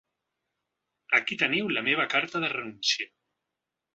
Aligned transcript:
Aquí 1.19 1.37
teniu 1.41 1.69
la 1.77 1.85
meva 1.89 2.09
carta 2.15 2.43
de 2.45 2.51
renúncia. 2.57 3.09